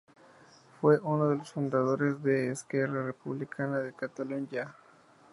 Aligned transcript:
Fue 0.81 0.97
uno 0.99 1.29
de 1.29 1.35
los 1.37 1.51
fundadores 1.51 2.23
de 2.23 2.49
Esquerra 2.49 3.05
Republicana 3.05 3.77
de 3.77 3.93
Catalunya. 3.93 4.73